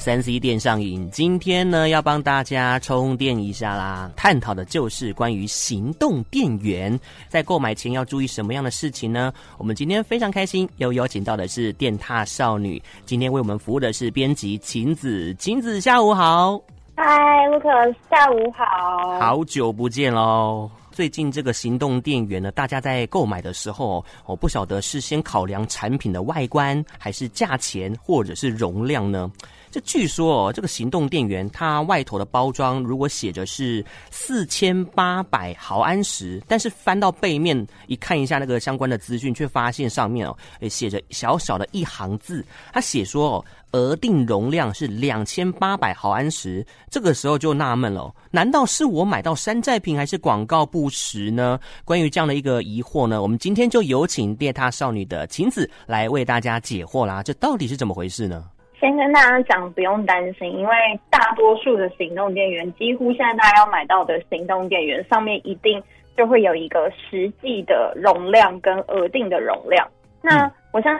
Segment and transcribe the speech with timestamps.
[0.00, 4.10] 三 C 电上瘾，今天呢要帮大家充电一下啦。
[4.16, 9.30] 探讨的就是关于行动电源，在购买前要注意什么样的事情呢？
[9.58, 12.82] 我们今天非常开心，又邀请到的是电踏少女。
[13.04, 16.58] 今天为我们服务的是编辑晴子，晴子下午好。
[16.96, 17.04] 嗨
[17.50, 19.20] ，Lucas，下午好。
[19.20, 20.70] 好久不见喽。
[21.00, 29.32] 最近这个行动电源呢，大家在购买的时候，我不晓得是先考量产品的外观，还是价钱，或者是容量呢？
[29.70, 46.66] 这据说哦，这个行动电源它外头的包装如果写着是四千八百毫安时，但是翻到背面一看一下那个相关的资讯，却发现上面哦，诶写着小小的一行字，它写说哦，额定容量是两千八百毫安时。
[46.90, 51.58] 这个时候就纳闷了，难道是我买到山寨品，还是广告不实呢？
[51.84, 57.22] 关于这样的一个疑惑呢，我们今天就有请电踏少女的晴子来为大家解惑啦。
[57.22, 58.44] 这到底是怎么回事呢？
[58.78, 60.74] 先跟大家讲，不用担心，因为
[61.10, 65.82] 大多数的行动电源，几乎现在大家要买到的行动电源上面一定
[66.16, 69.86] 就会有一个实际的容量跟额定的容量。
[70.22, 70.98] 那我想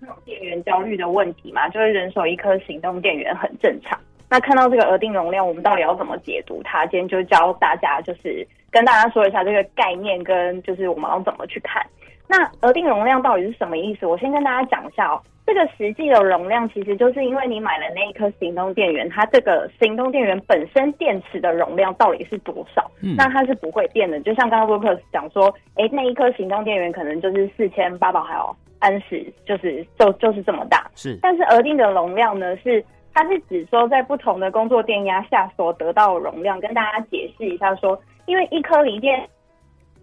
[0.00, 3.98] 这种电源焦虑的问题嘛，就是人手一颗行动电源很正常。
[4.30, 6.84] 那看到这个额定容量，我们到底要怎么解读它？
[6.86, 11.84] 今天就教大家，就是跟大家说一下这个概念，跟就是我们要怎么去看。
[12.28, 14.06] 那额定容量到底是什么意思？
[14.06, 15.20] 我先跟大家讲一下哦。
[15.46, 22.90] 这个实际的容量，其实就是因为你买了那一颗行动电源，它这个行动电源本身电池的容量到底是多少？
[23.00, 24.20] 嗯，那它是不会变的。
[24.20, 30.86] 就像刚刚 Lucas 讲说，诶，那一颗行动电源可能就是四千八百毫安时，就是就就是这么大。
[30.94, 32.84] 是，但是额定的容量呢，是
[33.18, 36.60] 它是指说在不同的工作电压下所得到的容量。
[36.60, 39.28] 跟大家解释一下说，因为一颗锂电，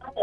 [0.00, 0.20] 它的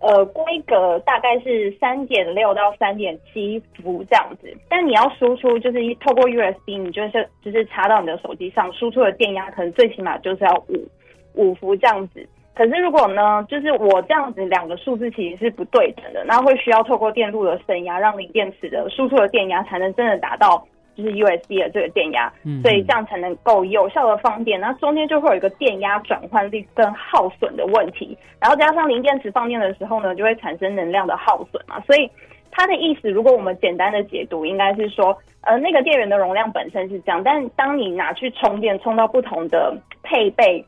[0.00, 10.86] 呃，规格大概是三点六到三点七伏这样子，但你要输出就是透过 USB，你就是就是插到你的手机上，输出的电压可能最起码就是要五
[11.32, 12.28] 五伏这样子。
[12.54, 20.62] 可是如果呢，就是我这样子两个数字其实是不对等的，那会需要透过电路的升压，让锂电池的输出的电压才能真的达到。
[20.96, 24.58] 就是 USB 的这个电压，所以这样才能够有效的放电。
[24.58, 31.78] 那中间就会有一个电压转换率跟耗损的问题，然后加上零电池放电的时候呢，就会产生能量的耗损嘛。
[31.82, 32.10] 所以
[32.50, 40.64] 它的意思，如果我们简单的解读，应该是说，呃，那个电源的容量本身是这样，但当你拿去充电，充到不同的配备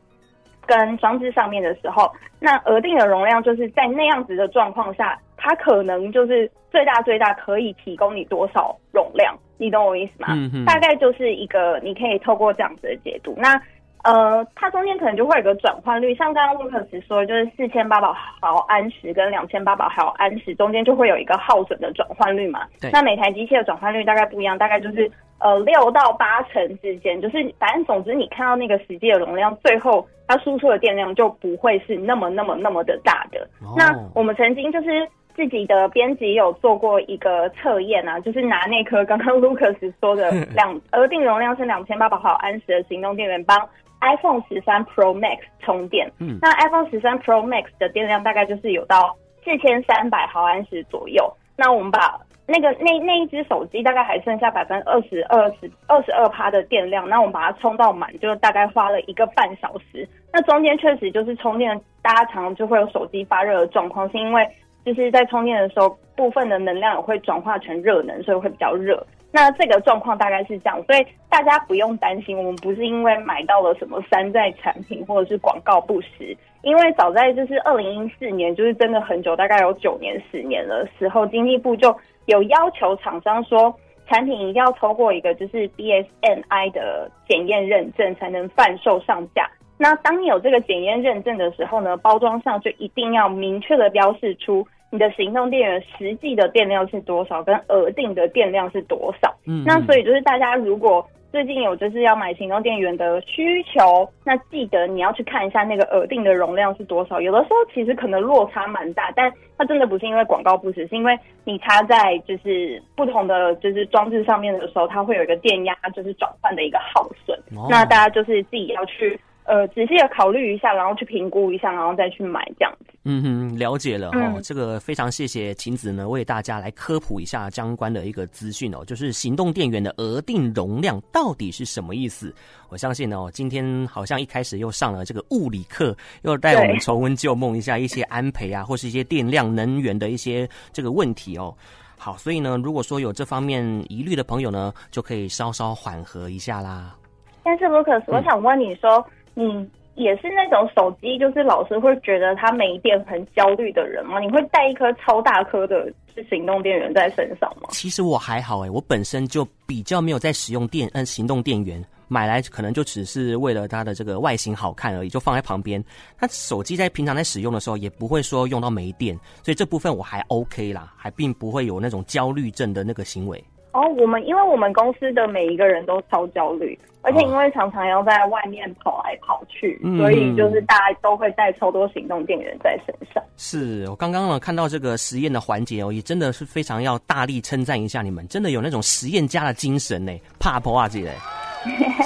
[0.67, 9.35] 跟装置上面的时候，那额定的容量就是在那样子的状况下，它可能就是最大最大可以提供你多少容量。
[9.57, 10.29] 你懂我意思吗？
[10.67, 13.35] 大概就是一个，你可以透过这样子的解读。
[13.39, 13.61] 那
[14.05, 18.07] 呃，它中间可能就会有个转换率，像刚刚 Lucas 说，就是四千八百
[18.41, 22.67] 毫安时跟两千八百毫安时中间就会有一个耗损的转换率嘛。
[22.81, 22.91] 对。
[22.93, 25.11] 那每台机器的转换率大概不一样，大概就是
[25.41, 27.21] 呃六到八成之间。
[27.21, 33.41] 就是反正总之，你看到那个实际的容量，最后它输出的电量就不会是那么那么那么的大的。
[33.61, 33.75] 哦。
[33.77, 35.09] 那我们曾经就是。
[35.39, 43.57] 自己的编辑有做过一个测验啊，就是拿那颗刚刚 Lucas 说的两额定容量是两千八百毫安时的行动电源帮
[44.01, 46.11] iPhone 十三 Pro Max 充电。
[46.19, 51.33] 嗯，那 iPhone 十三 Pro Max 的电量大概就是有到四千三百毫安时左右。
[51.57, 60.09] 那我们把那个那那一只手机大概还剩下百分之二十二十二十二趴的电量，那我们把它充到满，就大概花了一个半小时。
[60.33, 64.45] 那中间确实就是充电，大家常常就会有手机发热的状况，是因为。
[64.89, 69.07] 就是在充电的时候，部分的能量也会转化成热能，所以会比较热。
[69.31, 81.95] 那这个状况大概是这样，所以大家不用担心，我们不是因为买到了什么山寨产品或者是广告不实，因为早在就是二零一四年，就是真的很久，大概有九年、十年的时候，经济部就
[82.25, 83.75] 有要求厂商说，
[84.07, 89.47] 产品一定要透过一个就是 BSNI 的检验认证才能贩售上架。
[89.77, 99.35] 那当你有这个检验认证的时候呢，包装上就一定要明确的标示出你的行动电源实际的电量是多少，跟额定的电量是多少。
[99.47, 107.21] 嗯，那所以就是大家如果最近有就是要买行动电源的需求，那记得你要去看一下那个额定的容量是多少。
[107.21, 117.39] 有的时候其实可能落差蛮大，但它真的不是因为广告不实，是因为你插在就是不同的就是装置上面的时候，它会有一个电压就是转换的一个耗损。
[117.55, 117.67] 哦。
[117.69, 119.21] 那大家就是自己要去。
[119.49, 122.93] 呃，仔细的考虑一下，然后去评估一下，然后再去买这样子。
[123.05, 124.39] 嗯哼，了解了哦。
[124.43, 132.31] 这个非常谢谢晴子呢，为大家来科普一下相关的一个资讯哦，就是行动电源的额定容量到底是什么意思？
[132.69, 141.57] 我相信哦，今天好像一开始又上了这个物理课，又带我们重温旧梦一下一些安培啊，或是一些电量能源的一些这个问题哦。
[141.97, 146.95] 好，所以呢，如果说有这方面疑虑的朋友呢，就可以稍稍缓和一下啦。
[147.43, 154.21] 但是，Lucas，我想问你说，嗯、嗯也是那种手机就是老是会觉得它没电很焦虑的人吗？
[154.21, 157.69] 你会带一颗超大颗的是行动电源在身上吗？
[157.71, 161.85] 其实我还好哎，我本身就比较没有在使用电嗯行动电源。
[162.11, 165.85] 买来可能就只是为了它的这个外形好看而已，就放在旁边。
[166.19, 173.45] 那手机在平常在使用的时候，也不会说用到没电，所以这部分我还 OK 啦，还并不会有那种焦虑症的那个行为。
[173.73, 183.23] 哦，我们因为我们公司的每一个人都超焦虑，而且因为常常要在外面跑来跑去，哦、所以就是大家都会带超多行动电源在身上。
[183.37, 191.13] 是我刚刚呢看到这个实验的环节哦，也真的是非常要大力称赞一下你们，真的有那种实验家的精神呢，怕破啊，这嘞。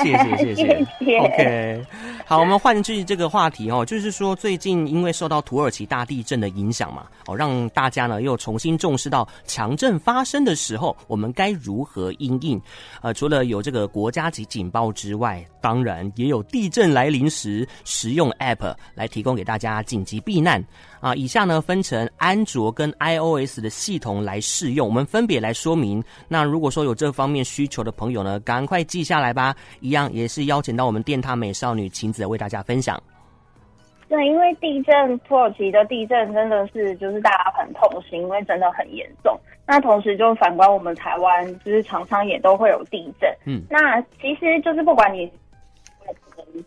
[0.02, 0.54] 谢谢谢谢。
[0.54, 1.82] 谢谢， OK，
[2.32, 12.58] 好，我们换句这个话题哦，就是说最近因为受到土耳其大地震的影响嘛，哦，让大家呢又重新重视到强震发生的时候，我们该如何应应？
[13.02, 20.64] 呃，除了有这个国家级警报之外，当然也有地震来临时实用 App 来提供给大家紧急避难。
[21.02, 26.02] 啊，以下呢分成安卓跟 iOS 的系统来试用，我们分别来说明。
[26.28, 29.54] 那如果说有这方面需求的朋友呢，赶快记下来吧。
[29.80, 33.00] 一样也是邀请到我们电塔美少女晴子为大家分享。
[34.08, 39.38] 对，因为地震，土耳其的地震真的是就是大家很痛心，因为真的很严重。
[39.66, 43.30] 那同时就反观我们台湾，就是常常也都会有地震。
[43.46, 45.30] 嗯，那其实就是不管你，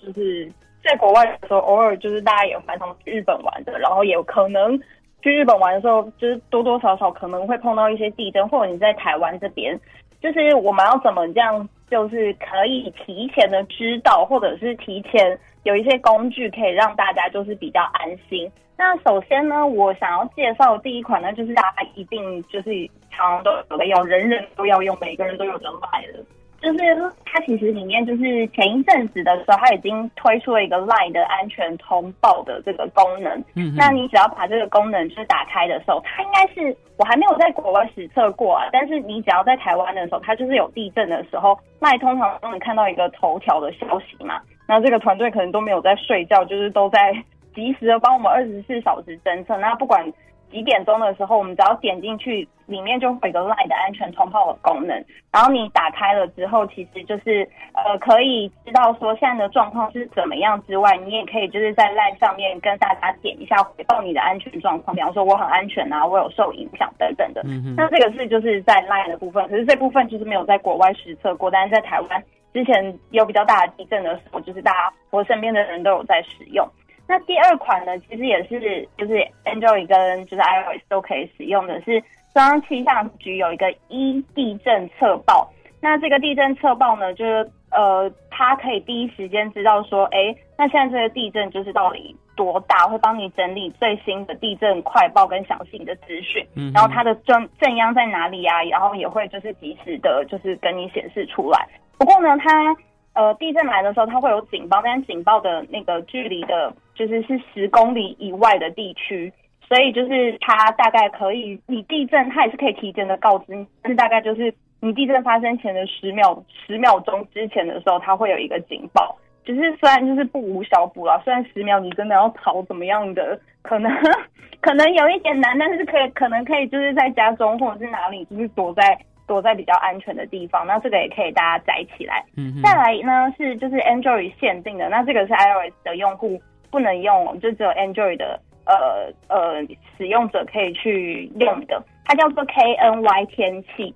[0.01, 0.51] 就是。
[0.87, 4.79] 在国外的时候，偶尔就是大家也蛮常去日本玩的，然后也有可能
[5.23, 9.75] 去日本玩的时候，就是多多少少可能会碰到一些地震，或者你在台湾这边，
[10.21, 18.51] 就是我们要怎么这样，就是可以提前的知道，或者是提前有一些工具可以让大家就是比较安心。
[18.77, 22.71] 那首先呢，我想要介绍第一款呢，就是大家一定就是
[23.09, 26.19] 常常都有的，要人人都要用，每个人都有的买的。
[26.65, 26.79] 就是
[27.25, 33.31] 它其实里面就是前一阵子的时候，它已经推出了一个 LINE 的安全通报的这个功能。
[33.53, 38.67] 嗯，那你只要把这个功能就是打开的时候，它应该是我还没有在国外实测过啊。
[38.71, 44.41] 但是你只要在台湾的时候，它就是有地震的时候，LINE 通常都能看到一个头条的消息嘛。
[44.67, 47.13] 那这个团队可能都没有在睡觉，就是都在
[47.53, 49.55] 及时的帮我们二十四小时侦测。
[49.57, 50.11] 那不管。
[50.51, 54.95] 几点钟的时候，我们只要点进去，里面就会有一个 LINE 的安全通报的功能。
[55.31, 67.41] 然后你打开了之后，其实就是呃可以知道说现在的状况是怎么样之外，你也可以就是在 LINE 上面跟大家点一下回报你的安全状况，比方说我很安全啊，我有受影响等等的。
[67.45, 67.75] 嗯哼。
[67.75, 76.65] 那这个是就是在 LINE 的部分，可是这部分就是没有在国外实测过，但是在台湾之前有比较大的地震的时候，就是大家我身边的人都有在使用。
[77.07, 79.13] 那第二款呢，其实也是就是
[79.45, 82.01] Android 跟就是 iOS 都可以使用的是
[82.33, 85.51] 中央气象局有一个一地震测报。
[85.81, 96.43] 那这个地震测报呢，就是呃，它可以第一时间知道说，哎，那现在这个地震就是到底多大，会帮你整理最新的地震快报跟详细的资讯。
[96.55, 98.63] 嗯，然后它的震震央在哪里啊？
[98.63, 101.67] 然后也会就是及时的，就是跟你显示出来。
[101.99, 102.75] 不过呢，它
[103.13, 109.31] 呃，地震来的时候，它会有警报，但是警报的那个距离的，就是是十公里以外的地区，
[109.67, 119.15] 所以就是它大概可以，你地震它也是可以提前的告知，但是大概就是你地震发生前的十秒十秒钟之前的时候，它会有一个警报。
[119.43, 123.91] 就是虽然就是不无小补啦，虽然十秒你真的要逃怎么样的，可能
[124.59, 128.97] 可能有一点难，但是可以可能可以就是在家中或者是哪里，就是躲在。
[129.27, 132.23] 躲在比较安全的地方，那这个也可以大家载起来。
[132.37, 139.61] 嗯，再来呢是就是 Android 限定的，那这个是 iOS 的用户不能用，就只有 Android 的呃呃
[139.97, 141.83] 使用者可以去用的。
[142.05, 143.93] 它叫做 KNY 天气，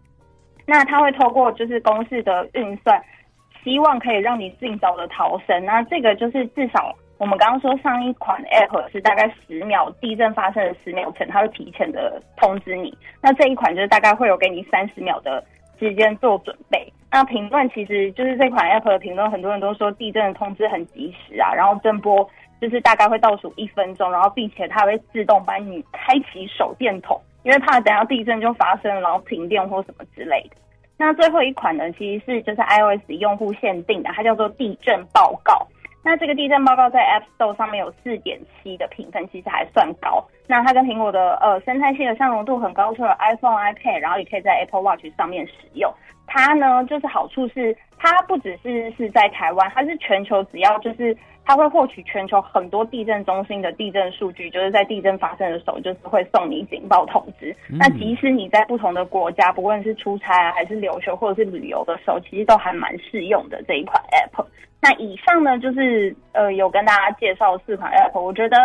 [0.66, 3.02] 那它会透过就是公式的运算，
[3.64, 5.64] 希望可以让你尽早的逃生。
[5.66, 6.96] 那这个就是至少。
[7.20, 12.98] 我们刚刚说上一款 App 是大概十秒，地震发生的十秒前，它会提前的通知你。
[13.22, 15.44] 那这一款就是大概会有给你三十秒的
[15.78, 16.90] 时间做准备。
[17.12, 22.26] 那评论其实就是这款 App 的评论，很多人都说地震的通知很及时啊，然后震波
[22.60, 30.58] 就是大概会倒数一分钟，然后并且它会自动帮你开启手电筒，因为怕等下地震就发生，然后停电或什么之类的。
[30.98, 35.66] 那最后一款呢，其实是就是 iOS 用户限定的，它叫做地震报告。
[36.04, 40.26] 那这个地震报告在 App Store 上面有四点七的评分，其实还算高。
[40.48, 45.94] 那它跟苹果的呃生态系的相容度很高，除了 iPhone、iPad，然后也可以在 Apple Watch 上面使用。
[46.30, 57.54] 它呢，就是好处是它不只是是在台湾，它是全球，只要就是它会获取全球很多地震中心的地震数据，就是在地震发生的时候，就是会送你警报通知。
[57.70, 64.46] 嗯、那即使你在不同的国家，不论是出差啊，还是留学或者是旅游的时候，其实都还蛮适用的这一款 App。
[64.82, 68.58] 那以上呢，就是呃有跟大家介绍四款 App，我觉得。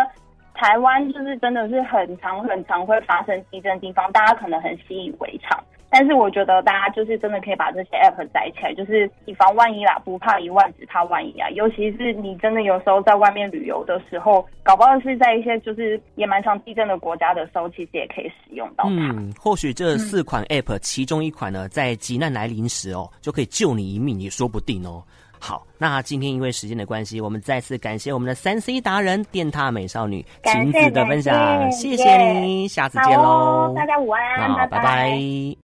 [0.57, 5.61] 台湾就是真的是很常很常会发生地震的地方，大家可能很习以为常。
[5.97, 11.49] 但是我觉得大家就是真的可以把这些 app 载起来，就是以防万一啦，不怕一万只怕万一啊。
[11.51, 18.89] 尤其是你真的有时候在外面旅游的时候，搞不好是在一些就是也蛮常地震的国家的时候，其实也可以使用到它。
[18.89, 25.01] 嗯，或许这四款 app 其中一款呢，在急难来临时哦，就可以救你一命也说不定哦。
[25.37, 34.77] 好，那今天因为时间的关系，我们再次感谢我们的三 C 达人电塔美少女晴子的分享，谢谢你，下次见喽，大家午安，好，拜拜。
[34.77, 35.53] 拜拜。